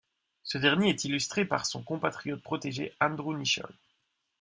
Ce 0.41 0.57
dernier 0.57 0.89
est 0.89 1.03
illustré 1.03 1.45
par 1.45 1.67
son 1.67 1.83
compatriote 1.83 2.41
protégé 2.41 2.91
Andrew 2.99 3.35
Nicholl. 3.37 3.71